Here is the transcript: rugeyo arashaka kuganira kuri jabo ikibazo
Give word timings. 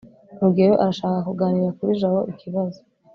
rugeyo 0.41 0.73
arashaka 0.83 1.17
kuganira 1.27 1.75
kuri 1.77 1.99
jabo 2.01 2.19
ikibazo 2.31 2.79